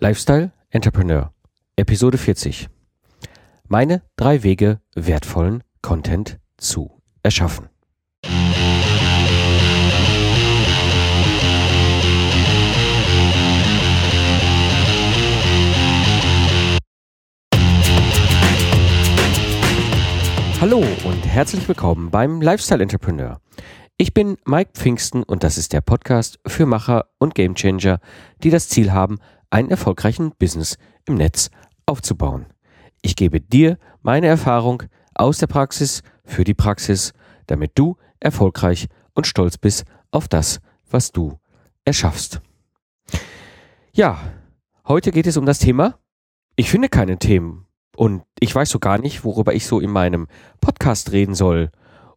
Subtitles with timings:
[0.00, 1.32] Lifestyle Entrepreneur,
[1.76, 2.68] Episode 40.
[3.68, 7.68] Meine drei Wege, wertvollen Content zu erschaffen.
[20.60, 23.40] Hallo und herzlich willkommen beim Lifestyle Entrepreneur.
[23.96, 28.00] Ich bin Mike Pfingsten und das ist der Podcast für Macher und Gamechanger,
[28.42, 29.20] die das Ziel haben,
[29.54, 31.48] einen erfolgreichen Business im Netz
[31.86, 32.46] aufzubauen.
[33.02, 34.82] Ich gebe dir meine Erfahrung
[35.14, 37.12] aus der Praxis für die Praxis,
[37.46, 40.58] damit du erfolgreich und stolz bist auf das,
[40.90, 41.38] was du
[41.84, 42.40] erschaffst.
[43.92, 44.18] Ja,
[44.88, 46.00] heute geht es um das Thema.
[46.56, 50.26] Ich finde keine Themen und ich weiß so gar nicht, worüber ich so in meinem
[50.60, 51.70] Podcast reden soll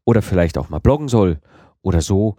[0.05, 1.39] oder vielleicht auch mal bloggen soll
[1.83, 2.38] oder so.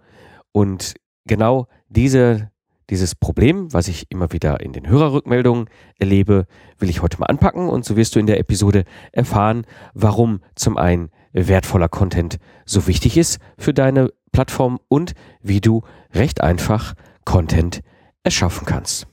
[0.50, 0.94] Und
[1.24, 2.50] genau diese
[2.90, 6.46] dieses Problem, was ich immer wieder in den Hörerrückmeldungen erlebe,
[6.78, 10.76] will ich heute mal anpacken und so wirst du in der Episode erfahren, warum zum
[10.76, 15.82] einen wertvoller Content so wichtig ist für deine Plattform und wie du
[16.14, 17.80] recht einfach Content
[18.22, 19.06] erschaffen kannst.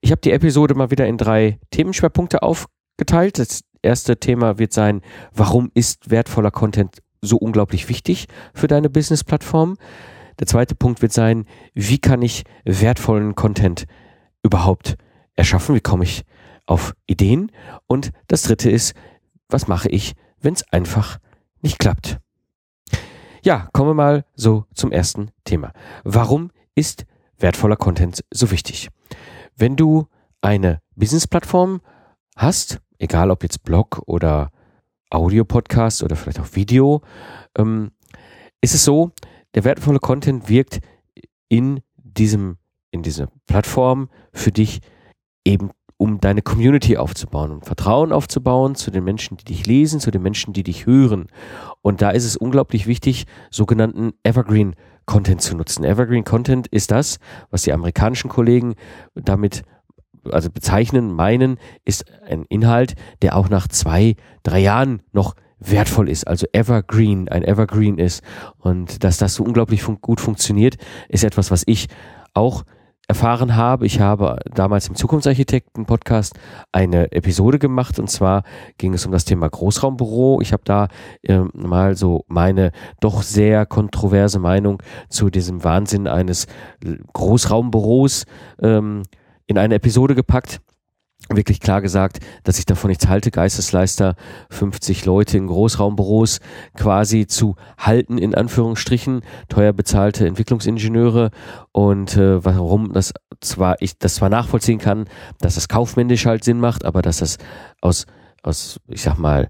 [0.00, 3.38] Ich habe die Episode mal wieder in drei Themenschwerpunkte aufgeteilt.
[3.38, 9.76] Das erste Thema wird sein, warum ist wertvoller Content so unglaublich wichtig für deine Business-Plattform?
[10.38, 13.86] Der zweite Punkt wird sein, wie kann ich wertvollen Content
[14.42, 14.96] überhaupt
[15.34, 15.74] erschaffen?
[15.74, 16.24] Wie komme ich
[16.66, 17.50] auf Ideen?
[17.86, 18.94] Und das dritte ist,
[19.48, 21.18] was mache ich, wenn es einfach
[21.62, 22.18] nicht klappt?
[23.42, 25.72] Ja, kommen wir mal so zum ersten Thema.
[26.04, 27.06] Warum ist
[27.38, 28.88] wertvoller Content so wichtig?
[29.56, 30.08] Wenn du
[30.40, 31.80] eine Business-Plattform
[32.36, 34.50] hast, egal ob jetzt Blog oder
[35.10, 37.02] Audio-Podcast oder vielleicht auch Video,
[37.56, 37.92] ähm,
[38.60, 39.12] ist es so,
[39.56, 40.80] der wertvolle Content wirkt
[41.48, 42.58] in diesem,
[42.90, 44.80] in dieser Plattform für dich
[45.44, 50.10] eben um deine Community aufzubauen und Vertrauen aufzubauen zu den Menschen, die dich lesen, zu
[50.10, 51.28] den Menschen, die dich hören.
[51.80, 54.76] Und da ist es unglaublich wichtig, sogenannten Evergreen
[55.06, 55.84] Content zu nutzen.
[55.84, 57.18] Evergreen Content ist das,
[57.50, 58.74] was die amerikanischen Kollegen
[59.14, 59.62] damit
[60.30, 66.26] also bezeichnen, meinen, ist ein Inhalt, der auch nach zwei, drei Jahren noch wertvoll ist,
[66.26, 68.22] also evergreen, ein Evergreen ist.
[68.58, 70.76] Und dass das so unglaublich fun gut funktioniert,
[71.08, 71.88] ist etwas, was ich
[72.34, 72.64] auch
[73.08, 73.86] erfahren habe.
[73.86, 76.34] Ich habe damals im Zukunftsarchitekten-Podcast
[76.72, 78.42] eine Episode gemacht und zwar
[78.78, 80.40] ging es um das Thema Großraumbüro.
[80.40, 80.88] Ich habe da
[81.22, 86.46] äh, mal so meine doch sehr kontroverse Meinung zu diesem Wahnsinn eines
[87.12, 88.24] Großraumbüros
[88.60, 89.02] ähm,
[89.46, 90.60] in eine Episode gepackt
[91.28, 94.14] wirklich klar gesagt, dass ich davon nichts halte, Geistesleister
[94.50, 96.40] 50 Leute in Großraumbüros
[96.74, 101.30] quasi zu halten, in Anführungsstrichen, teuer bezahlte Entwicklungsingenieure.
[101.72, 105.06] Und äh, warum das zwar ich das zwar nachvollziehen kann,
[105.40, 107.38] dass das kaufmännisch halt Sinn macht, aber dass das
[107.80, 108.06] aus,
[108.42, 109.48] aus ich sag mal,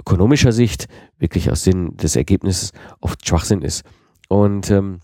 [0.00, 0.86] ökonomischer Sicht
[1.18, 3.84] wirklich aus Sinn des Ergebnisses oft Schwachsinn ist.
[4.28, 5.00] Und ähm,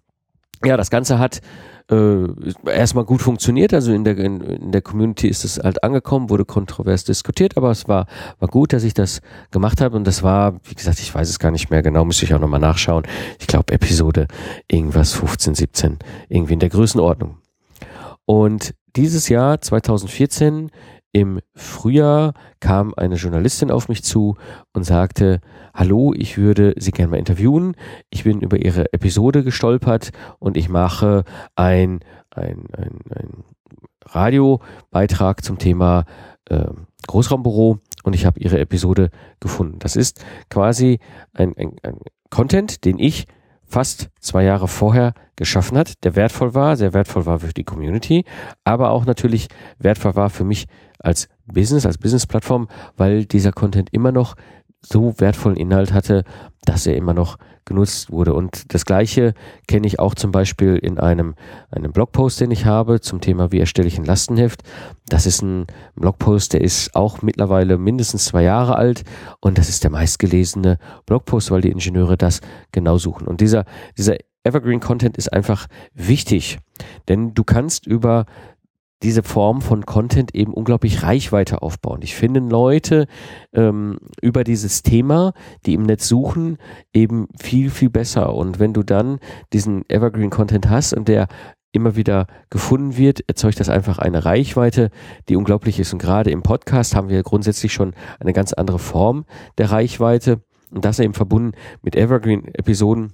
[0.64, 1.40] ja, das Ganze hat
[1.90, 2.26] äh,
[2.70, 3.74] erstmal gut funktioniert.
[3.74, 7.70] Also in der, in, in, der Community ist es halt angekommen, wurde kontrovers diskutiert, aber
[7.70, 8.06] es war,
[8.38, 9.20] war gut, dass ich das
[9.50, 9.96] gemacht habe.
[9.96, 12.40] Und das war, wie gesagt, ich weiß es gar nicht mehr genau, müsste ich auch
[12.40, 13.04] nochmal nachschauen.
[13.38, 14.28] Ich glaube, Episode
[14.68, 15.98] irgendwas 15, 17,
[16.28, 17.38] irgendwie in der Größenordnung.
[18.24, 20.70] Und dieses Jahr, 2014,
[21.12, 24.36] im Frühjahr kam eine Journalistin auf mich zu
[24.72, 25.40] und sagte,
[25.74, 27.74] hallo, ich würde Sie gerne mal interviewen.
[28.10, 31.24] Ich bin über Ihre Episode gestolpert und ich mache
[31.56, 32.00] ein,
[32.30, 33.44] ein, ein, ein
[34.06, 36.04] Radiobeitrag zum Thema
[36.48, 36.66] äh,
[37.06, 39.10] Großraumbüro und ich habe Ihre Episode
[39.40, 39.78] gefunden.
[39.80, 41.00] Das ist quasi
[41.32, 41.98] ein, ein, ein
[42.30, 43.26] Content, den ich
[43.70, 48.24] fast zwei Jahre vorher geschaffen hat, der wertvoll war, sehr wertvoll war für die Community,
[48.64, 49.48] aber auch natürlich
[49.78, 50.66] wertvoll war für mich
[50.98, 54.34] als Business, als Business-Plattform, weil dieser Content immer noch
[54.80, 56.24] so wertvollen Inhalt hatte,
[56.64, 58.34] dass er immer noch genutzt wurde.
[58.34, 59.34] Und das Gleiche
[59.68, 61.34] kenne ich auch zum Beispiel in einem,
[61.70, 64.62] einem Blogpost, den ich habe zum Thema, wie erstelle ich ein Lastenheft.
[65.08, 69.04] Das ist ein Blogpost, der ist auch mittlerweile mindestens zwei Jahre alt
[69.40, 72.40] und das ist der meistgelesene Blogpost, weil die Ingenieure das
[72.72, 73.26] genau suchen.
[73.26, 73.64] Und dieser,
[73.96, 76.58] dieser Evergreen Content ist einfach wichtig,
[77.08, 78.26] denn du kannst über
[79.02, 82.00] diese Form von Content eben unglaublich Reichweite aufbauen.
[82.02, 83.06] Ich finde Leute
[83.52, 85.32] ähm, über dieses Thema,
[85.66, 86.58] die im Netz suchen,
[86.92, 88.34] eben viel, viel besser.
[88.34, 89.18] Und wenn du dann
[89.52, 91.28] diesen Evergreen Content hast und der
[91.72, 94.90] immer wieder gefunden wird, erzeugt das einfach eine Reichweite,
[95.28, 95.92] die unglaublich ist.
[95.92, 99.24] Und gerade im Podcast haben wir grundsätzlich schon eine ganz andere Form
[99.58, 100.42] der Reichweite.
[100.72, 103.12] Und das eben verbunden mit Evergreen-Episoden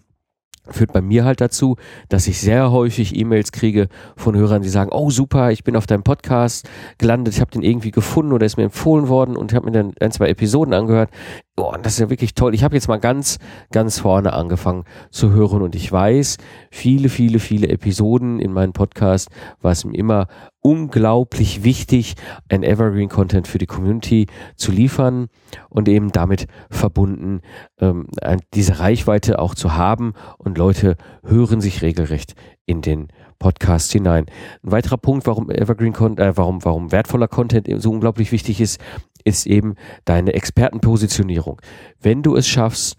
[0.70, 1.76] führt bei mir halt dazu,
[2.08, 5.86] dass ich sehr häufig E-Mails kriege von Hörern, die sagen, oh super, ich bin auf
[5.86, 6.68] deinem Podcast
[6.98, 9.92] gelandet, ich habe den irgendwie gefunden oder ist mir empfohlen worden und habe mir dann
[10.00, 11.10] ein, zwei Episoden angehört.
[11.58, 12.54] Oh, das ist ja wirklich toll.
[12.54, 13.38] Ich habe jetzt mal ganz,
[13.72, 16.36] ganz vorne angefangen zu hören und ich weiß,
[16.70, 19.30] viele, viele, viele Episoden in meinem Podcast
[19.62, 20.26] war es mir immer
[20.60, 22.16] unglaublich wichtig,
[22.50, 24.26] ein Evergreen Content für die Community
[24.56, 25.28] zu liefern
[25.70, 27.40] und eben damit verbunden,
[27.80, 28.06] ähm,
[28.52, 32.34] diese Reichweite auch zu haben und Leute hören sich regelrecht
[32.66, 33.08] in den
[33.38, 34.26] Podcast hinein.
[34.62, 38.78] Ein weiterer Punkt, warum Evergreen Content, äh, warum, warum wertvoller Content so unglaublich wichtig ist,
[39.26, 39.74] ist eben
[40.04, 41.60] deine Expertenpositionierung.
[42.00, 42.96] Wenn du es schaffst,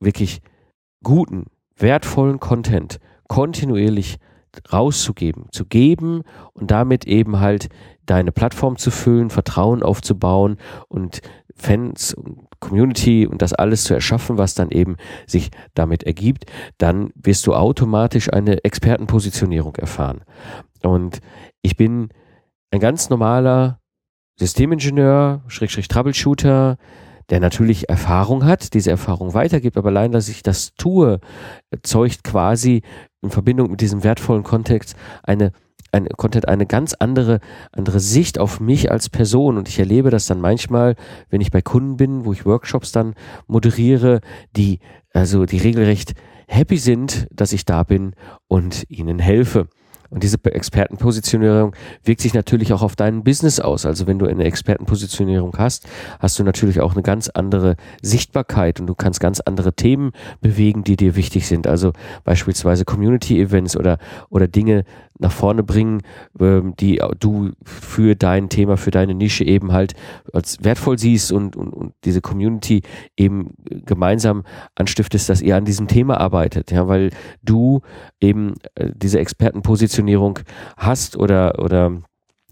[0.00, 0.40] wirklich
[1.02, 2.98] guten, wertvollen Content
[3.28, 4.18] kontinuierlich
[4.72, 6.22] rauszugeben, zu geben
[6.52, 7.68] und damit eben halt
[8.06, 11.20] deine Plattform zu füllen, Vertrauen aufzubauen und
[11.56, 16.44] Fans und Community und das alles zu erschaffen, was dann eben sich damit ergibt,
[16.78, 20.22] dann wirst du automatisch eine Expertenpositionierung erfahren.
[20.82, 21.20] Und
[21.62, 22.10] ich bin
[22.70, 23.80] ein ganz normaler
[24.36, 26.76] Systemingenieur, Schrägstrich Troubleshooter,
[27.30, 31.20] der natürlich Erfahrung hat, diese Erfahrung weitergibt, aber allein, dass ich das tue,
[31.82, 32.82] zeugt quasi
[33.22, 35.52] in Verbindung mit diesem wertvollen Kontext eine
[35.94, 37.38] ein Content eine ganz andere,
[37.70, 39.56] andere Sicht auf mich als Person.
[39.56, 40.96] Und ich erlebe das dann manchmal,
[41.30, 43.14] wenn ich bei Kunden bin, wo ich Workshops dann
[43.46, 44.20] moderiere,
[44.56, 44.80] die,
[45.12, 46.14] also die regelrecht
[46.48, 48.14] happy sind, dass ich da bin
[48.48, 49.68] und ihnen helfe.
[50.14, 51.74] Und diese Expertenpositionierung
[52.04, 53.84] wirkt sich natürlich auch auf dein Business aus.
[53.84, 55.88] Also wenn du eine Expertenpositionierung hast,
[56.20, 60.84] hast du natürlich auch eine ganz andere Sichtbarkeit und du kannst ganz andere Themen bewegen,
[60.84, 61.66] die dir wichtig sind.
[61.66, 63.98] Also beispielsweise Community Events oder,
[64.30, 64.84] oder Dinge
[65.18, 66.02] nach vorne bringen,
[66.40, 69.94] ähm, die du für dein Thema, für deine Nische eben halt
[70.32, 72.82] als wertvoll siehst und, und, und diese Community
[73.16, 73.54] eben
[73.86, 74.44] gemeinsam
[74.74, 76.70] anstiftest, dass ihr an diesem Thema arbeitet.
[76.70, 77.10] Ja, weil
[77.42, 77.80] du
[78.20, 80.40] eben äh, diese Expertenpositionierung
[80.76, 82.02] hast oder, oder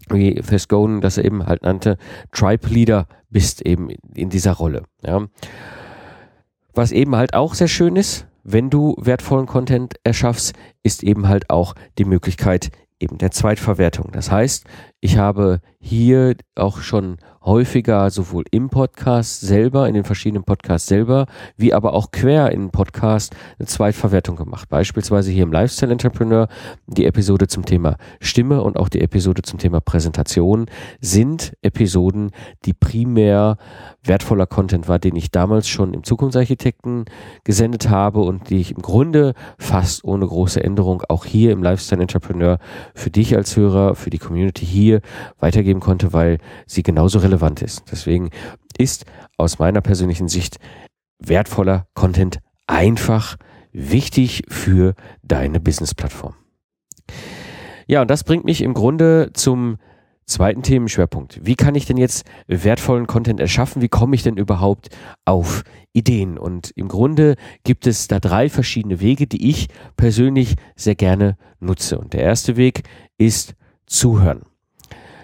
[0.09, 1.97] wie Fesconen das eben halt nannte,
[2.31, 4.83] Tribe Leader bist eben in dieser Rolle.
[5.05, 5.27] Ja.
[6.73, 10.53] Was eben halt auch sehr schön ist, wenn du wertvollen Content erschaffst,
[10.83, 14.11] ist eben halt auch die Möglichkeit eben der Zweitverwertung.
[14.11, 14.65] Das heißt,
[14.99, 21.25] ich habe hier auch schon häufiger sowohl im Podcast selber, in den verschiedenen Podcasts selber,
[21.57, 24.69] wie aber auch quer in Podcast eine Zweitverwertung gemacht.
[24.69, 26.47] Beispielsweise hier im Lifestyle Entrepreneur
[26.87, 30.67] die Episode zum Thema Stimme und auch die Episode zum Thema Präsentation
[31.01, 32.31] sind Episoden,
[32.63, 33.57] die primär
[34.03, 37.05] wertvoller Content war, den ich damals schon im Zukunftsarchitekten
[37.43, 42.01] gesendet habe und die ich im Grunde fast ohne große Änderung auch hier im Lifestyle
[42.01, 42.57] Entrepreneur
[42.93, 45.01] für dich als Hörer, für die Community hier
[45.73, 47.83] weitergeben konnte, weil sie genauso relevant ist.
[47.91, 48.29] Deswegen
[48.77, 49.05] ist
[49.37, 50.57] aus meiner persönlichen Sicht
[51.19, 53.37] wertvoller Content einfach
[53.71, 54.93] wichtig für
[55.23, 56.35] deine Business-Plattform.
[57.87, 59.77] Ja, und das bringt mich im Grunde zum
[60.25, 61.39] zweiten Themenschwerpunkt.
[61.43, 63.81] Wie kann ich denn jetzt wertvollen Content erschaffen?
[63.81, 64.89] Wie komme ich denn überhaupt
[65.25, 66.37] auf Ideen?
[66.37, 69.67] Und im Grunde gibt es da drei verschiedene Wege, die ich
[69.97, 71.99] persönlich sehr gerne nutze.
[71.99, 72.83] Und der erste Weg
[73.17, 73.55] ist
[73.85, 74.43] zuhören.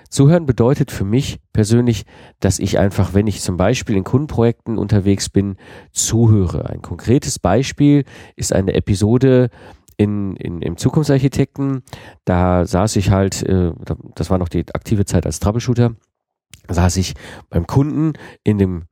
[0.09, 2.05] Zuhören bedeutet für mich persönlich,
[2.39, 5.55] dass ich einfach, wenn ich zum Beispiel in Kundenprojekten unterwegs bin,
[5.91, 6.67] zuhöre.
[6.67, 9.49] Ein konkretes Beispiel ist eine Episode
[9.97, 11.83] in, in, im Zukunftsarchitekten.
[12.25, 13.71] Da saß ich halt, äh,
[14.15, 15.91] das war noch die aktive Zeit als Troubleshooter,
[16.67, 17.13] saß ich
[17.49, 18.85] beim Kunden in dem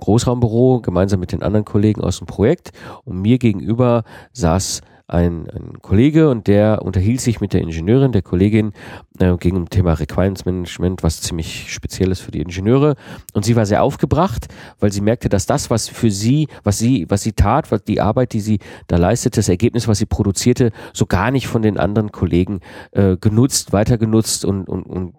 [0.00, 2.72] Großraumbüro gemeinsam mit den anderen Kollegen aus dem Projekt
[3.04, 8.22] und mir gegenüber saß ein, ein Kollege und der unterhielt sich mit der Ingenieurin, der
[8.22, 8.72] Kollegin,
[9.20, 12.96] äh, ging um Thema Requirements Management, was ziemlich speziell ist für die Ingenieure.
[13.32, 14.48] Und sie war sehr aufgebracht,
[14.80, 18.00] weil sie merkte, dass das, was für sie, was sie, was sie tat, was die
[18.00, 18.58] Arbeit, die sie
[18.88, 22.60] da leistete, das Ergebnis, was sie produzierte, so gar nicht von den anderen Kollegen
[22.90, 25.14] äh, genutzt, weiter genutzt und, und, und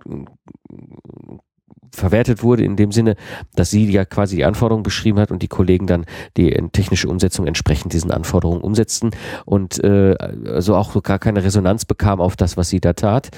[1.92, 3.16] verwertet wurde, in dem Sinne,
[3.56, 6.06] dass sie ja quasi die Anforderungen beschrieben hat und die Kollegen dann
[6.38, 9.12] die technische Umsetzung entsprechend diesen Anforderungen umsetzten
[9.46, 10.16] und äh,
[10.46, 13.30] also auch gar keine Resonanz bekam auf das, was sie da tat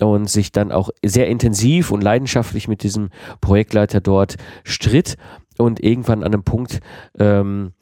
[0.00, 5.16] und sich dann auch sehr intensiv und leidenschaftlich mit diesem Projektleiter dort stritt
[5.58, 6.80] und irgendwann an einem Punkt
[7.18, 7.72] ähm,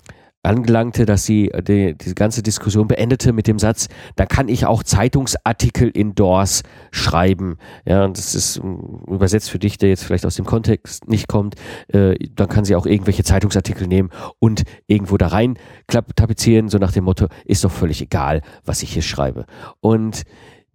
[0.42, 4.66] angelangte, dass sie äh, die, diese ganze Diskussion beendete mit dem Satz, da kann ich
[4.66, 7.58] auch Zeitungsartikel indoors schreiben.
[7.84, 11.28] Ja, und das ist ähm, übersetzt für dich, der jetzt vielleicht aus dem Kontext nicht
[11.28, 11.56] kommt,
[11.88, 16.92] äh, dann kann sie auch irgendwelche Zeitungsartikel nehmen und irgendwo da rein tapezieren, so nach
[16.92, 19.46] dem Motto, ist doch völlig egal, was ich hier schreibe.
[19.80, 20.24] Und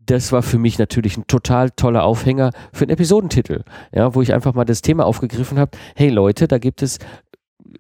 [0.06, 4.34] das war für mich natürlich ein total toller Aufhänger für einen Episodentitel, ja, wo ich
[4.34, 5.72] einfach mal das Thema aufgegriffen habe.
[5.96, 7.00] Hey Leute, da gibt es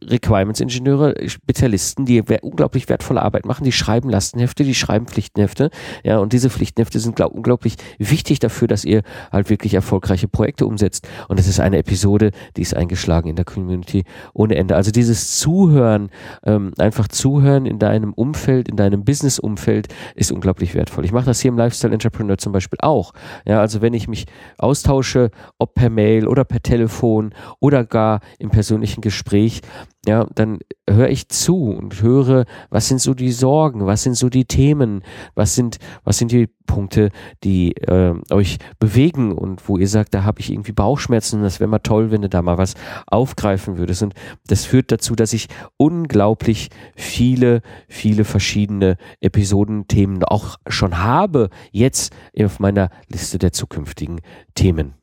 [0.03, 3.63] Requirements-Ingenieure, Spezialisten, die unglaublich wertvolle Arbeit machen.
[3.63, 5.69] Die schreiben Lastenhefte, die schreiben Pflichtenhefte.
[6.03, 10.65] Ja, und diese Pflichtenhefte sind glaub, unglaublich wichtig dafür, dass ihr halt wirklich erfolgreiche Projekte
[10.65, 11.07] umsetzt.
[11.27, 14.75] Und es ist eine Episode, die ist eingeschlagen in der Community ohne Ende.
[14.75, 16.09] Also dieses Zuhören,
[16.43, 21.05] ähm, einfach zuhören in deinem Umfeld, in deinem Business-Umfeld ist unglaublich wertvoll.
[21.05, 23.13] Ich mache das hier im Lifestyle Entrepreneur zum Beispiel auch.
[23.45, 24.25] Ja, also wenn ich mich
[24.57, 29.61] austausche, ob per Mail oder per Telefon oder gar im persönlichen Gespräch,
[30.07, 34.29] ja, dann höre ich zu und höre, was sind so die Sorgen, was sind so
[34.29, 35.01] die Themen,
[35.33, 37.09] was sind, was sind die Punkte,
[37.43, 41.69] die äh, euch bewegen und wo ihr sagt, da habe ich irgendwie Bauchschmerzen, das wäre
[41.69, 42.75] mal toll, wenn du da mal was
[43.07, 44.03] aufgreifen würdest.
[44.03, 44.13] Und
[44.47, 52.59] das führt dazu, dass ich unglaublich viele, viele verschiedene Episodenthemen auch schon habe, jetzt auf
[52.59, 54.21] meiner Liste der zukünftigen
[54.53, 54.93] Themen.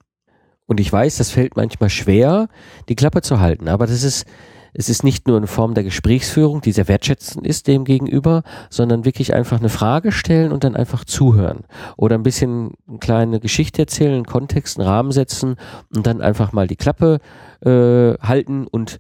[0.66, 2.48] Und ich weiß, das fällt manchmal schwer,
[2.88, 4.26] die Klappe zu halten, aber das ist
[4.74, 9.04] es ist nicht nur eine Form der Gesprächsführung, die sehr wertschätzend ist dem gegenüber, sondern
[9.04, 11.64] wirklich einfach eine Frage stellen und dann einfach zuhören.
[11.96, 15.56] Oder ein bisschen eine kleine Geschichte erzählen, einen Kontext, einen Rahmen setzen
[15.94, 17.18] und dann einfach mal die Klappe
[17.60, 18.98] äh, halten und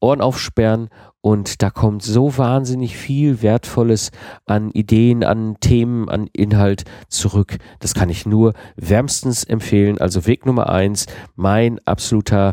[0.00, 0.90] Ohren aufsperren
[1.22, 4.10] und da kommt so wahnsinnig viel Wertvolles
[4.44, 7.56] an Ideen, an Themen, an Inhalt zurück.
[7.78, 9.96] Das kann ich nur wärmstens empfehlen.
[9.96, 12.52] Also Weg Nummer eins, mein absoluter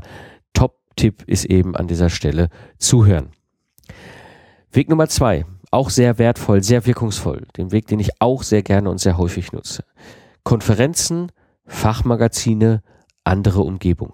[0.96, 3.30] Tipp ist eben an dieser Stelle zuhören.
[4.72, 8.90] Weg Nummer zwei, auch sehr wertvoll, sehr wirkungsvoll, den Weg, den ich auch sehr gerne
[8.90, 9.84] und sehr häufig nutze.
[10.44, 11.32] Konferenzen,
[11.66, 12.82] Fachmagazine,
[13.24, 14.14] andere Umgebung.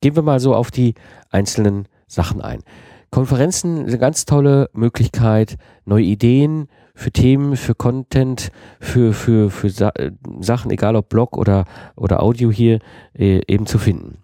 [0.00, 0.94] Gehen wir mal so auf die
[1.30, 2.62] einzelnen Sachen ein.
[3.10, 8.50] Konferenzen eine ganz tolle Möglichkeit, neue Ideen für Themen, für Content,
[8.80, 9.92] für, für, für Sa
[10.40, 11.64] Sachen, egal ob Blog oder,
[11.96, 12.80] oder Audio hier,
[13.16, 14.18] äh, eben zu finden.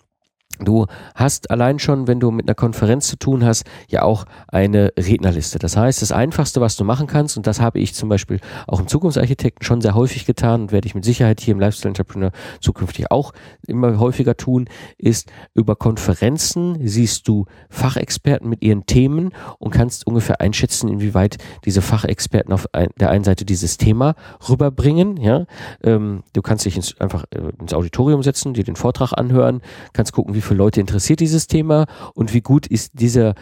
[0.65, 4.93] Du hast allein schon, wenn du mit einer Konferenz zu tun hast, ja auch eine
[4.99, 5.59] Rednerliste.
[5.59, 8.81] Das heißt, das Einfachste, was du machen kannst, und das habe ich zum Beispiel auch
[8.81, 12.31] im Zukunftsarchitekten schon sehr häufig getan und werde ich mit Sicherheit hier im Lifestyle Entrepreneur
[12.61, 13.33] zukünftig auch
[13.67, 20.41] immer häufiger tun, ist über Konferenzen siehst du Fachexperten mit ihren Themen und kannst ungefähr
[20.41, 22.67] einschätzen, inwieweit diese Fachexperten auf
[22.99, 24.15] der einen Seite dieses Thema
[24.49, 25.17] rüberbringen.
[25.17, 25.47] Ja,
[25.83, 29.61] ähm, du kannst dich ins, einfach äh, ins Auditorium setzen, dir den Vortrag anhören,
[29.93, 33.35] kannst gucken, wie viele Leute interessiert dieses Thema und wie gut ist dieser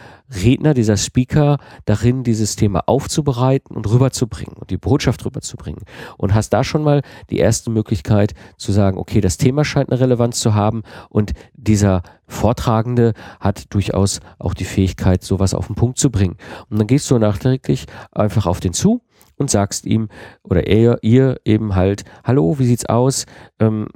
[0.43, 5.81] Redner, dieser Speaker darin, dieses Thema aufzubereiten und rüberzubringen und die Botschaft rüberzubringen.
[6.17, 7.01] Und hast da schon mal
[7.31, 12.03] die erste Möglichkeit zu sagen, okay, das Thema scheint eine Relevanz zu haben und dieser
[12.27, 16.37] Vortragende hat durchaus auch die Fähigkeit, sowas auf den Punkt zu bringen.
[16.69, 19.01] Und dann gehst du nachträglich einfach auf den zu
[19.37, 20.09] und sagst ihm
[20.43, 23.25] oder er, ihr eben halt, hallo, wie sieht's aus?
[23.59, 23.87] Ähm,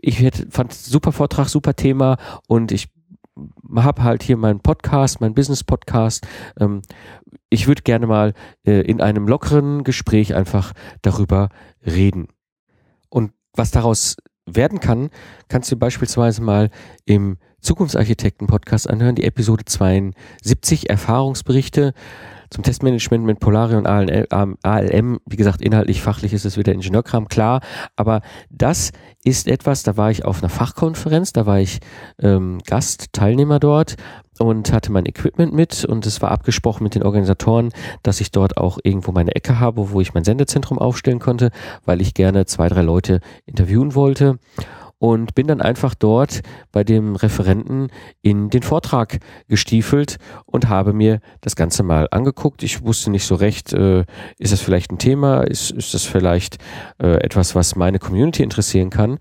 [0.00, 2.16] ich fand super Vortrag, super Thema
[2.46, 2.88] und ich
[3.74, 6.26] habe halt hier meinen Podcast, meinen Business-Podcast.
[6.58, 6.82] Ähm,
[7.48, 8.34] ich würde gerne mal
[8.66, 11.48] äh, in einem lockeren Gespräch einfach darüber
[11.84, 12.28] reden.
[13.08, 14.16] Und was daraus
[14.46, 15.10] werden kann,
[15.48, 16.70] kannst du beispielsweise mal
[17.04, 21.92] im Zukunftsarchitekten-Podcast anhören, die Episode 72, Erfahrungsberichte
[22.50, 27.60] zum Testmanagement mit Polarion ALM, ALM, wie gesagt, inhaltlich, fachlich ist es wieder Ingenieurkram, klar,
[27.96, 28.92] aber das
[29.24, 31.80] ist etwas, da war ich auf einer Fachkonferenz, da war ich
[32.20, 33.96] ähm, Gast, Teilnehmer dort
[34.38, 37.70] und hatte mein Equipment mit und es war abgesprochen mit den Organisatoren,
[38.02, 41.50] dass ich dort auch irgendwo meine Ecke habe, wo ich mein Sendezentrum aufstellen konnte,
[41.84, 44.38] weil ich gerne zwei, drei Leute interviewen wollte
[45.00, 46.42] und bin dann einfach dort
[46.72, 47.88] bei dem Referenten
[48.20, 52.62] in den Vortrag gestiefelt und habe mir das Ganze mal angeguckt.
[52.62, 54.04] Ich wusste nicht so recht, äh,
[54.38, 56.58] ist das vielleicht ein Thema, ist, ist das vielleicht
[57.02, 59.18] äh, etwas, was meine Community interessieren kann.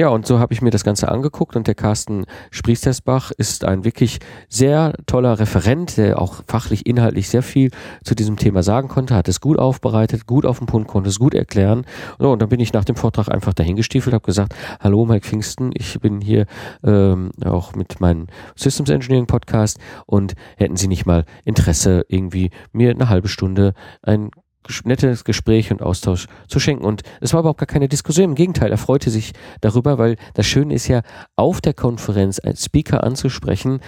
[0.00, 3.84] Ja, und so habe ich mir das Ganze angeguckt und der Carsten Spriestersbach ist ein
[3.84, 7.70] wirklich sehr toller Referent, der auch fachlich, inhaltlich sehr viel
[8.02, 11.18] zu diesem Thema sagen konnte, hat es gut aufbereitet, gut auf den Punkt, konnte es
[11.18, 11.84] gut erklären.
[12.18, 15.70] So, und dann bin ich nach dem Vortrag einfach dahingestiefelt, habe gesagt, hallo Mike Pfingsten,
[15.74, 16.46] ich bin hier
[16.82, 22.90] ähm, auch mit meinem Systems Engineering Podcast und hätten Sie nicht mal Interesse, irgendwie mir
[22.90, 24.30] eine halbe Stunde ein
[24.84, 26.84] nettes Gespräch und Austausch zu schenken.
[26.84, 28.24] Und es war überhaupt gar keine Diskussion.
[28.30, 31.02] Im Gegenteil, er freute sich darüber, weil das Schöne ist ja,
[31.36, 33.80] auf der Konferenz als Speaker anzusprechen,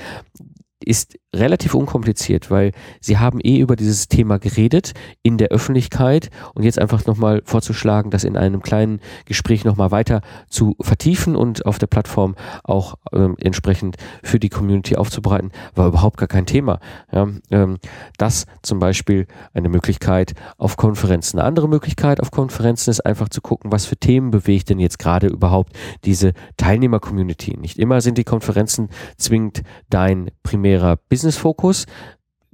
[0.84, 6.62] ist relativ unkompliziert, weil sie haben eh über dieses Thema geredet in der Öffentlichkeit und
[6.62, 11.78] jetzt einfach nochmal vorzuschlagen, das in einem kleinen Gespräch nochmal weiter zu vertiefen und auf
[11.78, 12.34] der Plattform
[12.64, 16.80] auch ähm, entsprechend für die Community aufzubereiten, war überhaupt gar kein Thema.
[17.10, 17.78] Ja, ähm,
[18.18, 21.38] das zum Beispiel eine Möglichkeit auf Konferenzen.
[21.38, 24.98] Eine andere Möglichkeit auf Konferenzen ist einfach zu gucken, was für Themen bewegt denn jetzt
[24.98, 25.72] gerade überhaupt
[26.04, 27.56] diese Teilnehmer-Community.
[27.58, 31.86] Nicht immer sind die Konferenzen zwingend dein primärer Business Business-Fokus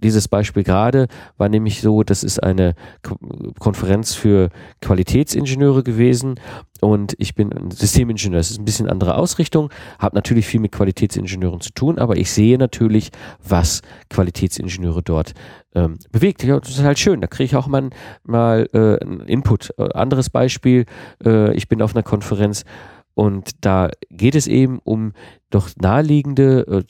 [0.00, 1.08] dieses Beispiel gerade
[1.38, 2.74] war nämlich so, das ist eine
[3.58, 6.36] Konferenz für Qualitätsingenieure gewesen
[6.80, 8.38] und ich bin ein Systemingenieur.
[8.38, 12.30] Das ist ein bisschen andere Ausrichtung, habe natürlich viel mit Qualitätsingenieuren zu tun, aber ich
[12.30, 13.10] sehe natürlich,
[13.42, 15.34] was Qualitätsingenieure dort
[15.74, 16.44] ähm, bewegt.
[16.44, 17.20] Ja, das ist halt schön.
[17.20, 17.90] Da kriege ich auch mal,
[18.22, 19.74] mal äh, einen Input.
[19.78, 20.86] Äh, anderes Beispiel,
[21.24, 22.64] äh, ich bin auf einer Konferenz
[23.18, 25.12] und da geht es eben um
[25.50, 26.84] doch naheliegende, äh,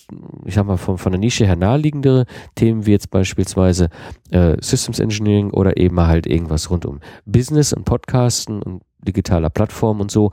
[0.45, 3.89] ich sag mal von, von der Nische her naheliegende Themen wie jetzt beispielsweise
[4.31, 10.03] äh, Systems Engineering oder eben halt irgendwas rund um Business und Podcasten und digitaler Plattform
[10.03, 10.31] und so.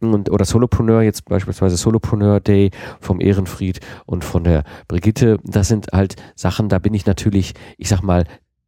[0.00, 2.70] Und, oder Solopreneur, jetzt beispielsweise Solopreneur Day
[3.00, 5.40] vom Ehrenfried und von der Brigitte.
[5.44, 8.24] Das sind halt Sachen, da bin ich natürlich, ich sag mal,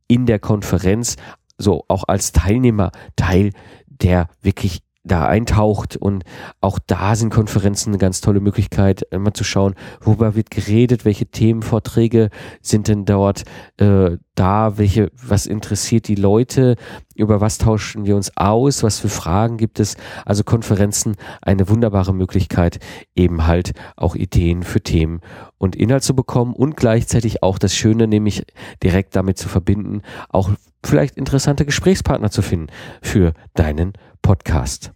[0.09, 1.17] in der Konferenz
[1.57, 3.53] so auch als Teilnehmer Teil
[3.89, 6.25] der wirklich da eintaucht und
[6.61, 11.27] auch da sind Konferenzen eine ganz tolle Möglichkeit, immer zu schauen, worüber wird geredet, welche
[11.27, 13.45] Themenvorträge sind denn dort
[13.79, 16.77] äh, da, welche, was interessiert die Leute,
[17.15, 19.97] über was tauschen wir uns aus, was für Fragen gibt es.
[20.25, 22.79] Also Konferenzen eine wunderbare Möglichkeit,
[23.15, 25.21] eben halt auch Ideen für Themen
[25.59, 28.45] und Inhalt zu bekommen und gleichzeitig auch das Schöne, nämlich
[28.83, 30.51] direkt damit zu verbinden, auch
[30.85, 32.69] vielleicht interessante Gesprächspartner zu finden
[33.03, 34.96] für deinen Podcast.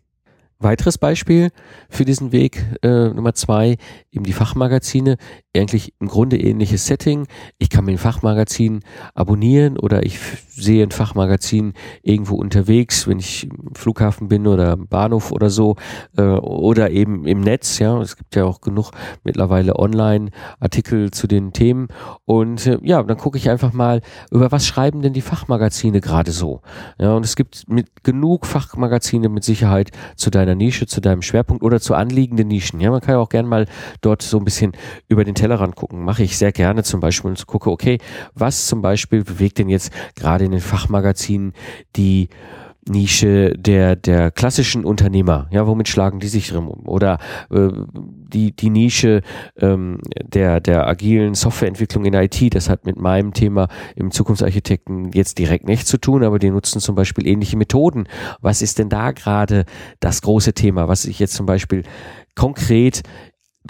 [0.63, 1.51] Weiteres Beispiel
[1.89, 3.79] für diesen Weg äh, Nummer zwei,
[4.13, 5.17] eben die Fachmagazine,
[5.57, 7.27] eigentlich im Grunde ähnliches Setting.
[7.59, 8.81] Ich kann mir ein Fachmagazin
[9.15, 10.19] abonnieren oder ich
[10.51, 15.77] sehe ein Fachmagazin irgendwo unterwegs, wenn ich im Flughafen bin oder im Bahnhof oder so
[16.19, 17.79] äh, oder eben im Netz.
[17.79, 18.91] Ja, es gibt ja auch genug
[19.25, 21.89] mittlerweile Online-Artikel zu den Themen
[22.27, 26.33] und äh, ja, dann gucke ich einfach mal, über was schreiben denn die Fachmagazine gerade
[26.33, 26.61] so.
[26.99, 31.23] Ja, und es gibt mit genug Fachmagazine mit Sicherheit zu deiner deiner Nische, zu deinem
[31.23, 32.81] Schwerpunkt oder zu anliegenden Nischen.
[32.81, 33.67] Ja, man kann ja auch gerne mal
[34.01, 34.73] dort so ein bisschen
[35.09, 36.03] über den Tellerrand gucken.
[36.03, 37.99] Mache ich sehr gerne zum Beispiel und gucke, okay,
[38.35, 41.53] was zum Beispiel bewegt denn jetzt gerade in den Fachmagazinen
[41.97, 42.29] die
[42.89, 45.49] Nische der, der klassischen Unternehmer.
[45.51, 46.87] Ja, womit schlagen die sich drin um?
[46.87, 47.19] Oder
[47.51, 49.23] äh, die, die Nische
[49.59, 55.39] ähm, der, der agilen Softwareentwicklung in IT, das hat mit meinem Thema im Zukunftsarchitekten jetzt
[55.39, 58.09] direkt nichts zu tun, aber die nutzen zum Beispiel ähnliche Methoden.
[58.41, 59.65] Was ist denn da gerade
[60.01, 61.83] das große Thema, was ich jetzt zum Beispiel
[62.35, 63.03] konkret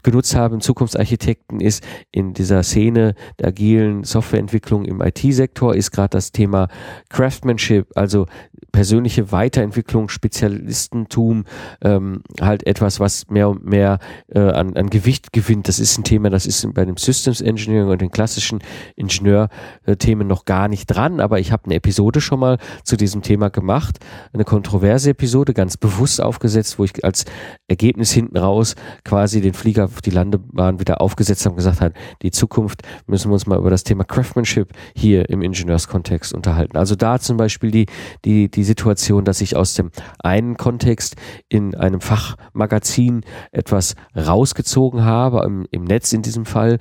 [0.03, 6.11] genutzt habe im Zukunftsarchitekten ist in dieser Szene der agilen Softwareentwicklung im IT-Sektor ist gerade
[6.11, 6.69] das Thema
[7.09, 8.27] Craftsmanship, also
[8.73, 11.45] persönliche Weiterentwicklung, Spezialistentum,
[11.83, 13.99] ähm, halt etwas, was mehr und mehr
[14.29, 15.67] äh, an, an Gewicht gewinnt.
[15.67, 18.61] Das ist ein Thema, das ist bei dem Systems Engineering und den klassischen
[18.95, 23.51] Ingenieurthemen noch gar nicht dran, aber ich habe eine Episode schon mal zu diesem Thema
[23.51, 23.99] gemacht,
[24.33, 27.25] eine kontroverse Episode, ganz bewusst aufgesetzt, wo ich als
[27.67, 32.31] Ergebnis hinten raus quasi den Flieger auf die Landebahn wieder aufgesetzt haben, gesagt hat, die
[32.31, 36.77] Zukunft müssen wir uns mal über das Thema Craftsmanship hier im Ingenieurskontext unterhalten.
[36.77, 37.87] Also da zum Beispiel die,
[38.25, 41.17] die, die Situation, dass ich aus dem einen Kontext
[41.49, 46.79] in einem Fachmagazin etwas rausgezogen habe, im, im Netz in diesem Fall,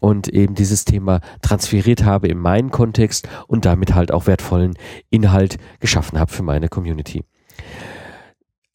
[0.00, 4.74] und eben dieses Thema transferiert habe in meinen Kontext und damit halt auch wertvollen
[5.08, 7.24] Inhalt geschaffen habe für meine Community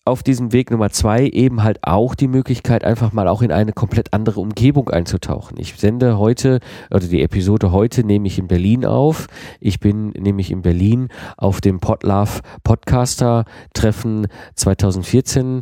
[0.03, 3.71] auf diesem Weg Nummer zwei eben halt auch die Möglichkeit, einfach mal auch in eine
[3.71, 5.57] komplett andere Umgebung einzutauchen.
[5.59, 6.59] Ich sende heute,
[6.89, 9.27] oder die Episode heute nehme ich in Berlin auf.
[9.59, 15.61] Ich bin nämlich in Berlin auf dem Podlove Podcaster Treffen 2014.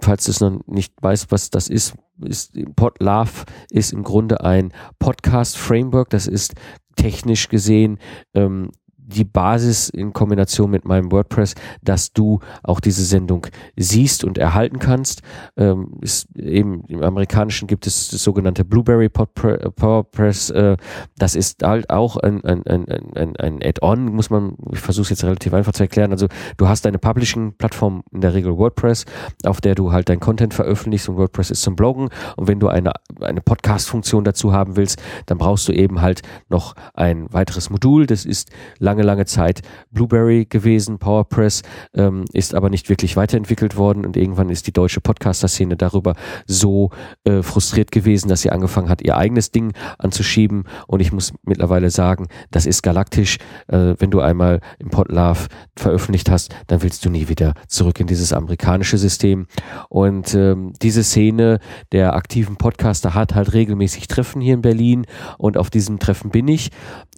[0.00, 4.72] Falls du es noch nicht weißt, was das ist, ist Podlove ist im Grunde ein
[4.98, 6.08] Podcast Framework.
[6.08, 6.54] Das ist
[6.96, 7.98] technisch gesehen
[8.32, 8.70] ähm,
[9.08, 14.78] die Basis in Kombination mit meinem WordPress, dass du auch diese Sendung siehst und erhalten
[14.78, 15.22] kannst.
[15.56, 20.50] Ähm, ist eben im Amerikanischen gibt es das sogenannte Blueberry PowerPress.
[20.50, 20.76] Äh,
[21.16, 25.10] das ist halt auch ein, ein, ein, ein, ein Add-on, muss man, ich versuche es
[25.10, 26.12] jetzt relativ einfach zu erklären.
[26.12, 29.06] Also du hast eine Publishing-Plattform, in der Regel WordPress,
[29.44, 32.10] auf der du halt dein Content veröffentlichst und WordPress ist zum Bloggen.
[32.36, 36.74] Und wenn du eine, eine Podcast-Funktion dazu haben willst, dann brauchst du eben halt noch
[36.94, 38.06] ein weiteres Modul.
[38.06, 41.62] Das ist lange lange, lange Zeit Blueberry gewesen, PowerPress,
[41.94, 46.14] ähm, ist aber nicht wirklich weiterentwickelt worden und irgendwann ist die deutsche Podcaster-Szene darüber
[46.46, 46.90] so
[47.24, 51.90] äh, frustriert gewesen, dass sie angefangen hat, ihr eigenes Ding anzuschieben und ich muss mittlerweile
[51.90, 53.38] sagen, das ist galaktisch.
[53.68, 58.06] Äh, wenn du einmal im Podlove veröffentlicht hast, dann willst du nie wieder zurück in
[58.06, 59.46] dieses amerikanische System
[59.88, 61.60] und ähm, diese Szene
[61.92, 65.06] der aktiven Podcaster hat halt regelmäßig Treffen hier in Berlin
[65.38, 66.70] und auf diesem Treffen bin ich.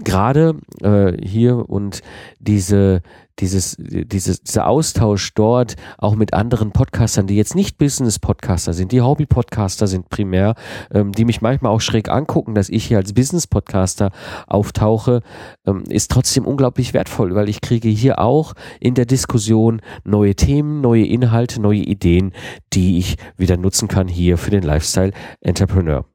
[0.02, 2.02] Gerade äh, hier und
[2.38, 3.02] diese,
[3.38, 9.00] dieses, dieses, dieser Austausch dort auch mit anderen Podcastern, die jetzt nicht Business-Podcaster sind, die
[9.00, 10.54] Hobby-Podcaster sind primär,
[10.92, 14.10] ähm, die mich manchmal auch schräg angucken, dass ich hier als Business-Podcaster
[14.46, 15.22] auftauche,
[15.66, 20.80] ähm, ist trotzdem unglaublich wertvoll, weil ich kriege hier auch in der Diskussion neue Themen,
[20.80, 22.32] neue Inhalte, neue Ideen,
[22.72, 26.09] die ich wieder nutzen kann hier für den Lifestyle Entrepreneur.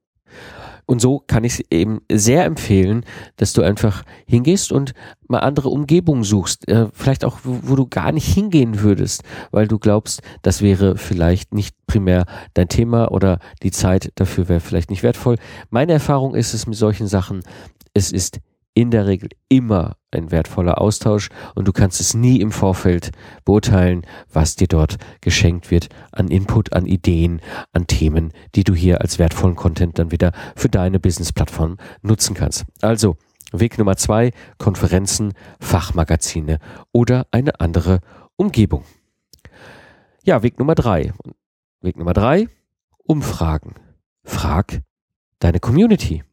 [0.85, 3.05] Und so kann ich eben sehr empfehlen,
[3.37, 4.93] dass du einfach hingehst und
[5.27, 6.67] mal andere Umgebungen suchst.
[6.67, 10.97] Äh, vielleicht auch, wo, wo, du gar nicht hingehen würdest, weil du glaubst, das wäre
[10.97, 15.37] vielleicht nicht primär dein Thema oder die Zeit dafür wäre vielleicht nicht wertvoll.
[15.69, 17.41] Meine Erfahrung ist es mit solchen Sachen,
[17.93, 18.39] es ist
[18.75, 23.11] in der Regel immer ein wertvoller Austausch und du kannst es nie im Vorfeld
[23.45, 27.41] beurteilen, was dir dort geschenkt wird an Input, an Ideen,
[27.73, 32.65] an Themen, die du hier als wertvollen Content dann wieder für deine Business-Plattform nutzen kannst.
[32.81, 33.17] Also
[33.51, 36.59] Weg Nummer zwei, Konferenzen, Fachmagazine
[36.91, 38.01] oder eine andere
[38.35, 38.83] Umgebung.
[40.23, 41.13] Ja, Weg Nummer drei.
[41.81, 42.49] Weg Nummer drei,
[43.05, 43.75] Umfragen.
[44.23, 44.81] Frag
[45.39, 46.23] deine Community.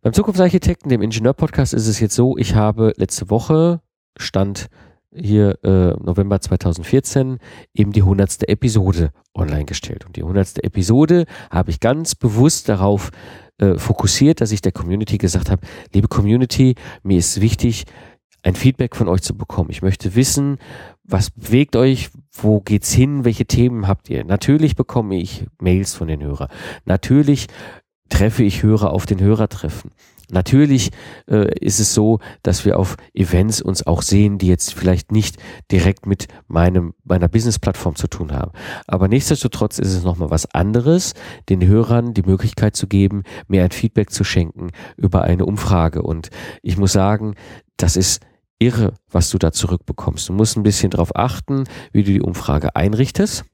[0.00, 3.80] Beim Zukunftsarchitekten, dem Ingenieur-Podcast, ist es jetzt so, ich habe letzte Woche,
[4.16, 4.68] Stand
[5.12, 7.38] hier äh, November 2014,
[7.74, 8.48] eben die 100.
[8.48, 10.06] Episode online gestellt.
[10.06, 10.62] Und die 100.
[10.62, 13.10] Episode habe ich ganz bewusst darauf
[13.58, 17.84] äh, fokussiert, dass ich der Community gesagt habe, liebe Community, mir ist wichtig,
[18.42, 19.70] ein Feedback von euch zu bekommen.
[19.70, 20.58] Ich möchte wissen,
[21.02, 24.24] was bewegt euch, wo geht's hin, welche Themen habt ihr?
[24.24, 26.50] Natürlich bekomme ich Mails von den Hörern.
[26.84, 27.48] Natürlich
[28.08, 29.90] treffe ich Hörer auf den Hörertreffen.
[30.30, 30.90] Natürlich
[31.26, 35.38] äh, ist es so, dass wir auf Events uns auch sehen, die jetzt vielleicht nicht
[35.72, 38.52] direkt mit meinem meiner Business-Plattform zu tun haben.
[38.86, 41.14] Aber nichtsdestotrotz ist es nochmal was anderes,
[41.48, 46.02] den Hörern die Möglichkeit zu geben, mir ein Feedback zu schenken über eine Umfrage.
[46.02, 46.28] Und
[46.62, 47.34] ich muss sagen,
[47.78, 48.20] das ist
[48.58, 50.28] irre, was du da zurückbekommst.
[50.28, 53.44] Du musst ein bisschen darauf achten, wie du die Umfrage einrichtest.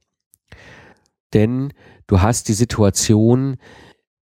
[1.35, 1.73] Denn
[2.09, 3.59] du hast die Situation,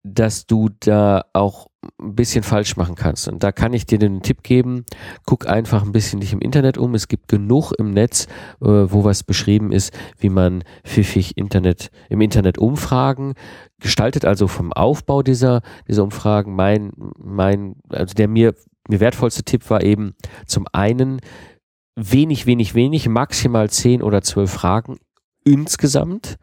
[0.02, 3.28] dass du da auch ein bisschen falsch machen kannst.
[3.28, 4.84] Und da kann ich dir den Tipp geben,
[5.26, 6.94] guck einfach ein bisschen dich im Internet um.
[6.94, 8.26] Es gibt genug im Netz,
[8.60, 13.34] äh, wo was beschrieben ist, wie man pfiffig Internet, im Internet Umfragen
[13.80, 16.54] gestaltet, also vom Aufbau dieser, dieser Umfragen.
[16.54, 18.54] Mein, mein, also der mir,
[18.88, 20.14] mir wertvollste Tipp war eben
[20.46, 21.20] zum einen
[21.96, 24.98] wenig, wenig, wenig, maximal zehn oder zwölf Fragen
[25.44, 26.36] insgesamt.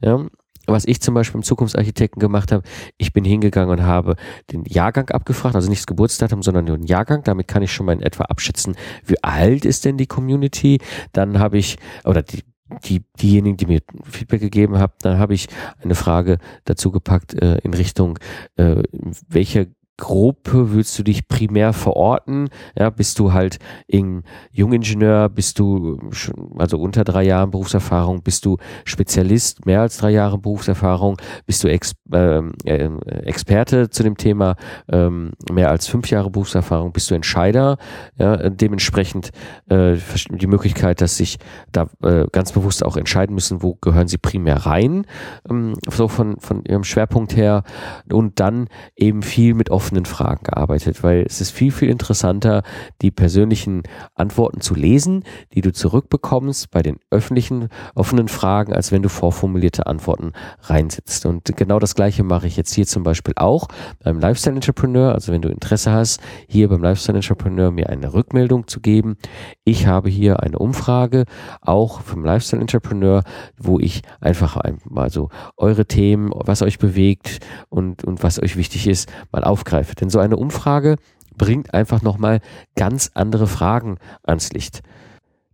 [0.00, 0.26] Ja,
[0.66, 2.62] was ich zum Beispiel im Zukunftsarchitekten gemacht habe,
[2.96, 4.16] ich bin hingegangen und habe
[4.52, 7.22] den Jahrgang abgefragt, also nicht das Geburtsdatum, sondern nur den Jahrgang.
[7.22, 10.78] Damit kann ich schon mal in etwa abschätzen, wie alt ist denn die Community.
[11.12, 12.42] Dann habe ich, oder die,
[12.84, 15.48] die, diejenigen, die mir Feedback gegeben haben, dann habe ich
[15.82, 18.18] eine Frage dazu gepackt äh, in Richtung,
[18.56, 18.82] äh,
[19.28, 22.48] welche Gruppe willst du dich primär verorten?
[22.78, 28.44] Ja, bist du halt in Jungingenieur, bist du schon, also unter drei Jahren Berufserfahrung, bist
[28.44, 32.88] du Spezialist, mehr als drei Jahre Berufserfahrung, bist du Ex, ähm, äh,
[33.24, 34.56] Experte zu dem Thema,
[34.90, 37.78] ähm, mehr als fünf Jahre Berufserfahrung, bist du Entscheider,
[38.16, 39.30] ja, dementsprechend
[39.68, 39.96] äh,
[40.30, 41.38] die Möglichkeit, dass sich
[41.70, 45.06] da äh, ganz bewusst auch entscheiden müssen, wo gehören sie primär rein,
[45.48, 47.62] ähm, so von, von ihrem Schwerpunkt her.
[48.10, 52.62] Und dann eben viel mit offenen Fragen gearbeitet, weil es ist viel, viel interessanter,
[53.02, 53.82] die persönlichen
[54.14, 59.86] Antworten zu lesen, die du zurückbekommst bei den öffentlichen offenen Fragen, als wenn du vorformulierte
[59.86, 61.26] Antworten reinsetzt.
[61.26, 63.68] Und genau das Gleiche mache ich jetzt hier zum Beispiel auch
[64.02, 65.12] beim Lifestyle Entrepreneur.
[65.12, 66.18] Also wenn du Interesse hast,
[66.48, 69.18] hier beim Lifestyle Entrepreneur mir eine Rückmeldung zu geben.
[69.64, 71.24] Ich habe hier eine Umfrage,
[71.60, 73.22] auch vom Lifestyle Entrepreneur,
[73.58, 74.56] wo ich einfach
[74.88, 79.73] mal so eure Themen, was euch bewegt und, und was euch wichtig ist, mal aufgreife
[79.74, 79.94] aufgreife.
[79.94, 80.96] Denn so eine Umfrage
[81.36, 82.40] bringt einfach nochmal
[82.76, 84.82] ganz andere Fragen ans Licht.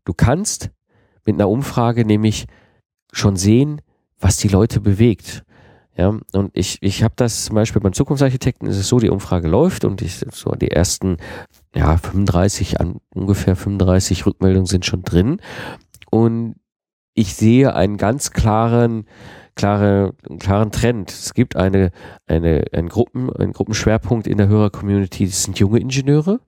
[0.05, 0.71] Du kannst
[1.25, 2.47] mit einer Umfrage nämlich
[3.13, 3.81] schon sehen,
[4.19, 5.43] was die Leute bewegt.
[5.97, 9.49] Ja, und ich, ich habe das zum Beispiel beim Zukunftsarchitekten ist es so, die Umfrage
[9.49, 11.17] läuft und ich, so die ersten
[11.75, 15.41] ja, 35, an, ungefähr 35 Rückmeldungen sind schon drin.
[16.11, 16.55] Und
[17.15, 19.07] ich sehe einen ganz klaren,
[19.55, 21.11] klare, klaren Trend.
[21.11, 21.91] Es gibt eine,
[22.27, 26.41] eine, ein Gruppen, einen Gruppenschwerpunkt in der Hörer-Community, das sind junge Ingenieure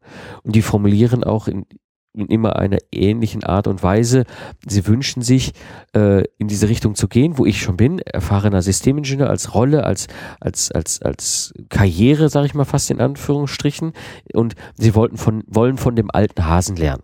[0.42, 1.66] und die formulieren auch in,
[2.14, 4.24] in immer einer ähnlichen Art und Weise.
[4.66, 5.52] Sie wünschen sich,
[5.94, 10.08] äh, in diese Richtung zu gehen, wo ich schon bin, erfahrener Systemingenieur als Rolle, als,
[10.40, 13.92] als, als, als Karriere, sage ich mal fast in Anführungsstrichen.
[14.34, 17.02] Und sie wollten von, wollen von dem alten Hasen lernen.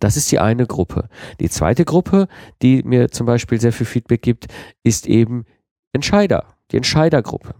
[0.00, 1.08] Das ist die eine Gruppe.
[1.40, 2.28] Die zweite Gruppe,
[2.62, 4.46] die mir zum Beispiel sehr viel Feedback gibt,
[4.82, 5.44] ist eben
[5.92, 7.54] Entscheider, die Entscheidergruppe.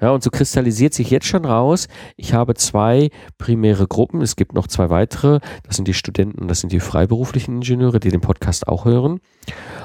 [0.00, 4.52] Ja, und so kristallisiert sich jetzt schon raus, ich habe zwei primäre Gruppen, es gibt
[4.52, 8.66] noch zwei weitere, das sind die Studenten das sind die freiberuflichen Ingenieure, die den Podcast
[8.66, 9.20] auch hören.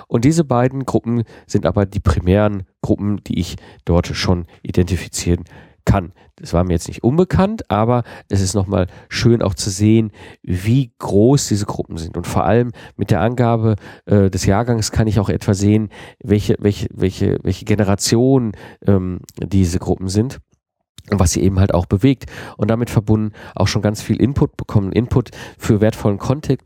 [0.07, 5.43] Und diese beiden Gruppen sind aber die primären Gruppen, die ich dort schon identifizieren
[5.87, 6.11] kann.
[6.35, 10.11] Das war mir jetzt nicht unbekannt, aber es ist nochmal schön auch zu sehen,
[10.43, 12.17] wie groß diese Gruppen sind.
[12.17, 15.89] Und vor allem mit der Angabe äh, des Jahrgangs kann ich auch etwa sehen,
[16.21, 18.51] welche, welche, welche, welche Generation
[18.85, 20.39] ähm, diese Gruppen sind
[21.09, 22.25] was sie eben halt auch bewegt
[22.57, 26.61] und damit verbunden auch schon ganz viel Input bekommen, Input für wertvollen Content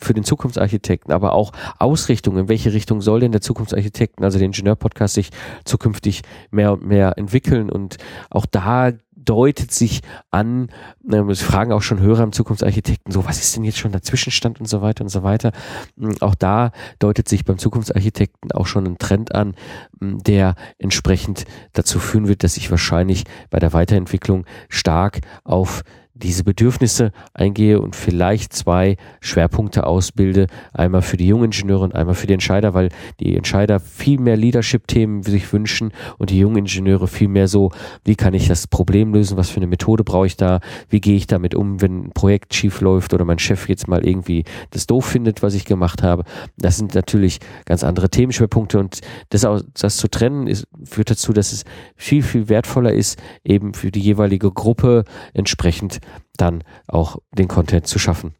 [0.00, 4.46] für den Zukunftsarchitekten, aber auch Ausrichtung, in welche Richtung soll denn der Zukunftsarchitekten, also der
[4.46, 5.30] Ingenieur-Podcast sich
[5.64, 7.96] zukünftig mehr und mehr entwickeln und
[8.30, 8.92] auch da
[9.26, 10.68] deutet sich an,
[11.10, 14.60] äh, fragen auch schon Hörer im Zukunftsarchitekten so, was ist denn jetzt schon der Zwischenstand
[14.60, 15.52] und so weiter und so weiter.
[15.98, 19.54] Hm, auch da deutet sich beim Zukunftsarchitekten auch schon ein Trend an,
[20.00, 25.82] hm, der entsprechend dazu führen wird, dass ich wahrscheinlich bei der Weiterentwicklung stark auf
[26.22, 30.46] diese Bedürfnisse eingehe und vielleicht zwei Schwerpunkte ausbilde.
[30.72, 32.88] Einmal für die jungen Ingenieure und einmal für die Entscheider, weil
[33.20, 37.70] die Entscheider viel mehr Leadership-Themen sich wünschen und die jungen Ingenieure viel mehr so,
[38.04, 41.16] wie kann ich das Problem lösen, was für eine Methode brauche ich da, wie gehe
[41.16, 44.86] ich damit um, wenn ein Projekt schief läuft oder mein Chef jetzt mal irgendwie das
[44.86, 46.24] doof findet, was ich gemacht habe.
[46.56, 51.52] Das sind natürlich ganz andere Themenschwerpunkte und das, das zu trennen ist, führt dazu, dass
[51.52, 56.00] es viel, viel wertvoller ist, eben für die jeweilige Gruppe entsprechend
[56.36, 58.34] dann auch den Content zu schaffen.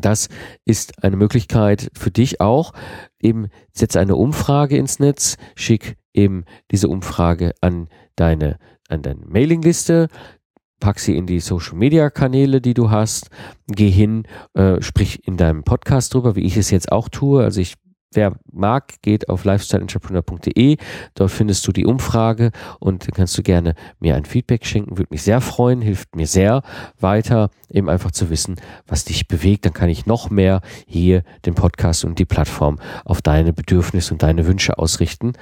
[0.00, 0.28] Das
[0.64, 2.72] ist eine Möglichkeit für dich auch.
[3.20, 10.08] Eben setze eine Umfrage ins Netz, schick eben diese Umfrage an deine, an deine Mailingliste,
[10.80, 13.30] pack sie in die Social Media Kanäle, die du hast,
[13.68, 17.44] geh hin, äh, sprich in deinem Podcast drüber, wie ich es jetzt auch tue.
[17.44, 17.74] Also ich
[18.12, 20.76] Wer mag, geht auf lifestyleentrepreneur.de.
[21.14, 24.98] Dort findest du die Umfrage und kannst du gerne mir ein Feedback schenken.
[24.98, 26.62] Würde mich sehr freuen, hilft mir sehr
[27.00, 29.64] weiter, eben einfach zu wissen, was dich bewegt.
[29.64, 34.22] Dann kann ich noch mehr hier den Podcast und die Plattform auf deine Bedürfnisse und
[34.22, 35.32] deine Wünsche ausrichten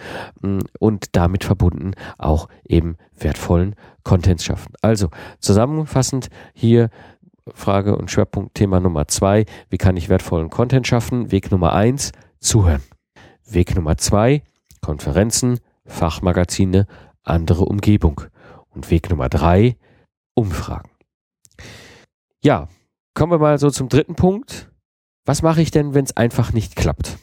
[0.41, 4.75] mm, und damit verbunden auch eben wertvollen Content schaffen.
[4.81, 5.09] Also
[5.41, 6.91] zusammenfassend hier
[7.55, 9.45] Frage und Schwerpunkt Thema Nummer zwei.
[9.71, 11.33] Wie kann ich wertvollen Content schaffen?
[11.33, 12.83] Weg Nummer eins zuhören.
[13.45, 14.43] Weg Nummer zwei,
[14.81, 16.87] Konferenzen, Fachmagazine,
[17.23, 18.23] andere Umgebung.
[18.71, 19.77] Und Weg Nummer drei,
[20.35, 20.91] Umfragen.
[22.43, 22.69] Ja,
[23.15, 24.71] kommen wir mal so zum dritten Punkt.
[25.27, 27.19] Was mache ich denn, wenn es einfach nicht klappt?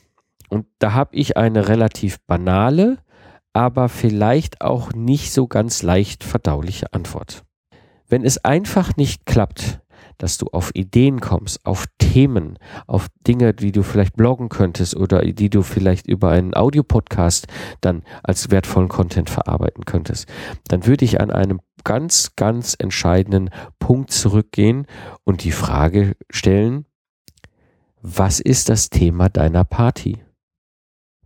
[0.50, 3.00] Und da habe ich eine relativ banale,
[3.54, 7.44] aber vielleicht auch nicht so ganz leicht verdauliche Antwort.
[8.08, 9.82] Wenn es einfach nicht klappt,
[10.18, 15.22] dass du auf Ideen kommst, auf Themen, auf Dinge, die du vielleicht bloggen könntest oder
[15.22, 17.48] die du vielleicht über einen Audiopodcast
[17.82, 20.28] dann als wertvollen Content verarbeiten könntest,
[20.68, 23.50] dann würde ich an einem ganz, ganz entscheidenden
[23.80, 24.88] Punkt zurückgehen
[25.24, 26.86] und die Frage stellen,
[28.02, 30.24] was ist das Thema deiner Party?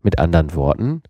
[0.04, 1.04] Mit anderen Worten,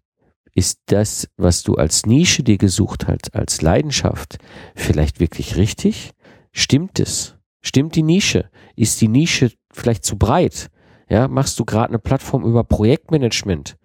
[0.54, 4.38] ist das, was du als Nische dir gesucht hast, als Leidenschaft,
[4.76, 6.12] vielleicht wirklich richtig?
[6.52, 7.38] Stimmt es?
[7.62, 8.50] Stimmt die Nische?
[8.76, 10.69] Ist die Nische vielleicht zu breit?
[11.10, 13.78] Ja, machst du gerade eine Plattform über Projektmanagement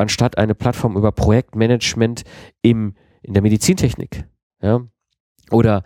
[0.00, 2.22] anstatt eine Plattform über Projektmanagement
[2.62, 4.24] im, in der Medizintechnik?
[4.62, 4.80] Ja?
[5.50, 5.82] Oder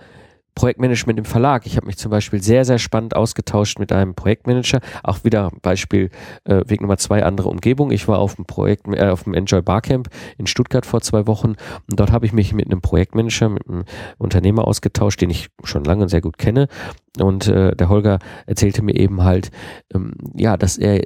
[0.55, 1.67] Projektmanagement im Verlag.
[1.67, 4.79] Ich habe mich zum Beispiel sehr, sehr spannend ausgetauscht mit einem Projektmanager.
[5.03, 6.11] Auch wieder Beispiel
[6.45, 7.91] äh, Weg Nummer zwei, andere Umgebung.
[7.91, 11.57] Ich war auf dem Projekt, äh, auf dem Enjoy Barcamp in Stuttgart vor zwei Wochen
[11.91, 13.85] und dort habe ich mich mit einem Projektmanager, mit einem
[14.19, 16.69] Unternehmer ausgetauscht, den ich schon lange sehr gut kenne.
[17.21, 19.51] Und äh, der Holger erzählte mir eben halt,
[19.95, 21.01] ähm, ja, dass er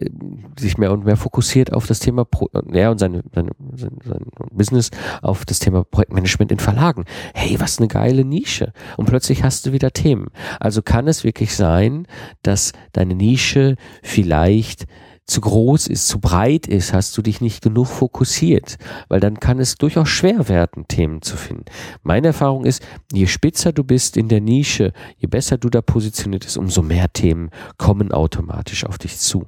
[0.58, 4.24] sich mehr und mehr fokussiert auf das Thema, Pro er und seine, seine, sein, sein
[4.50, 4.90] Business
[5.20, 7.04] auf das Thema Projektmanagement in Verlagen.
[7.34, 8.72] Hey, was eine geile Nische.
[8.96, 10.28] Und plötzlich hast du wieder Themen.
[10.60, 12.06] Also kann es wirklich sein,
[12.42, 14.86] dass deine Nische vielleicht
[15.28, 19.60] zu groß ist, zu breit ist, hast du dich nicht genug fokussiert, weil dann kann
[19.60, 21.66] es durchaus schwer werden, Themen zu finden.
[22.02, 26.44] Meine Erfahrung ist, je spitzer du bist in der Nische, je besser du da positioniert
[26.44, 29.46] bist, umso mehr Themen kommen automatisch auf dich zu.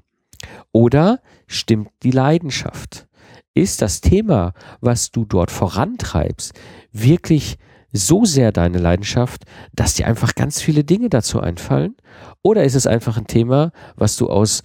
[0.70, 3.08] Oder stimmt die Leidenschaft?
[3.54, 6.52] Ist das Thema, was du dort vorantreibst,
[6.92, 7.58] wirklich
[7.92, 11.96] so sehr deine Leidenschaft, dass dir einfach ganz viele Dinge dazu einfallen?
[12.42, 14.62] Oder ist es einfach ein Thema, was du aus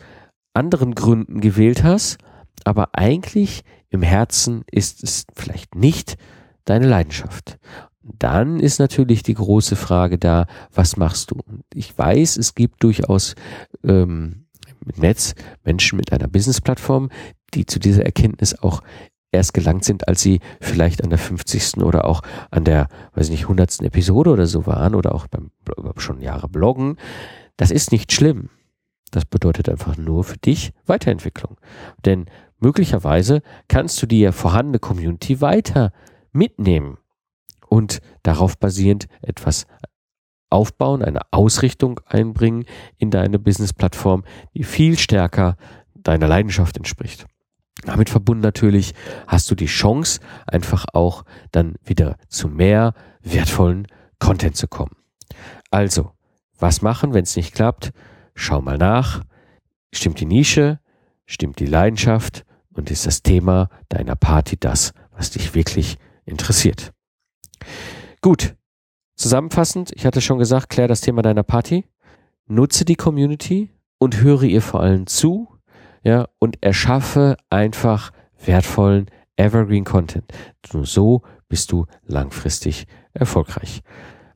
[0.55, 2.17] anderen Gründen gewählt hast,
[2.63, 6.17] aber eigentlich im Herzen ist es vielleicht nicht
[6.65, 7.57] deine Leidenschaft.
[8.01, 11.39] Dann ist natürlich die große Frage da, was machst du?
[11.73, 13.35] Ich weiß, es gibt durchaus
[13.83, 14.45] ähm,
[14.85, 17.09] im Netz Menschen mit einer Businessplattform,
[17.53, 18.81] die zu dieser Erkenntnis auch
[19.31, 21.77] erst gelangt sind, als sie vielleicht an der 50.
[21.77, 23.81] oder auch an der, weiß ich nicht, 100.
[23.81, 25.51] Episode oder so waren oder auch beim
[25.97, 26.97] schon Jahre bloggen.
[27.57, 28.49] Das ist nicht schlimm.
[29.15, 31.55] Das bedeutet einfach nur für dich Weiterentwicklung.
[32.03, 32.25] Denn
[32.59, 35.93] möglicherweise kannst du die vorhandene Community weiter
[36.33, 36.97] mitnehmen
[37.69, 39.67] und darauf basierend etwas
[40.49, 42.65] aufbauen, eine Ausrichtung einbringen
[42.97, 45.55] in deine Business-Plattform, die viel stärker
[45.93, 47.25] deiner Leidenschaft entspricht.
[47.83, 48.95] Damit verbunden natürlich
[49.27, 51.23] hast du die Chance, einfach auch
[51.53, 53.87] dann wieder zu mehr wertvollen
[54.19, 54.97] Content zu kommen.
[55.71, 56.11] Also,
[56.59, 57.93] was machen, wenn es nicht klappt?
[58.35, 59.23] Schau mal nach.
[59.93, 60.79] Stimmt die Nische?
[61.25, 62.45] Stimmt die Leidenschaft?
[62.73, 66.91] Und ist das Thema deiner Party das, was dich wirklich interessiert?
[68.21, 68.55] Gut.
[69.15, 71.85] Zusammenfassend, ich hatte schon gesagt, klär das Thema deiner Party.
[72.47, 75.55] Nutze die Community und höre ihr vor allem zu
[76.05, 78.11] ja, und erschaffe einfach
[78.45, 80.31] wertvollen Evergreen Content.
[80.71, 83.81] Nur so bist du langfristig erfolgreich.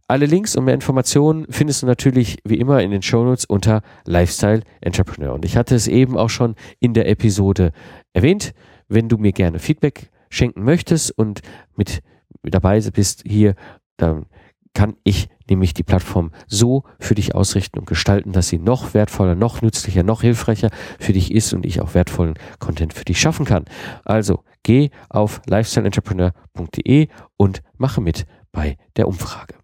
[0.10, 4.64] Alle Links und mehr Informationen findest du natürlich wie immer in den Shownotes unter Lifestyle
[4.82, 5.36] Entrepreneur.
[5.36, 7.72] Und ich hatte es eben auch schon in der Episode
[8.12, 8.56] erwähnt.
[8.88, 11.42] Wenn du mir gerne Feedback schenken möchtest und
[11.76, 12.02] mit
[12.42, 13.54] dabei bist hier,
[13.98, 14.26] dann
[14.74, 19.36] kann ich nämlich die Plattform so für dich ausrichten und gestalten, dass sie noch wertvoller,
[19.36, 23.46] noch nützlicher, noch hilfreicher für dich ist und ich auch wertvollen Content für dich schaffen
[23.46, 23.66] kann.
[24.06, 29.59] Also geh auf lifestyleentrepreneur.de und mache mit bei der Umfrage.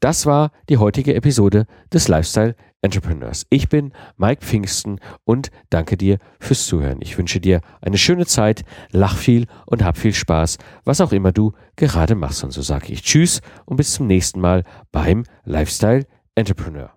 [0.00, 3.46] Das war die heutige Episode des Lifestyle Entrepreneurs.
[3.50, 6.98] Ich bin Mike Pfingsten und danke dir fürs Zuhören.
[7.02, 11.32] Ich wünsche dir eine schöne Zeit, lach viel und hab viel Spaß, was auch immer
[11.32, 12.44] du gerade machst.
[12.44, 16.06] Und so sage ich Tschüss und bis zum nächsten Mal beim Lifestyle
[16.36, 16.92] Entrepreneur.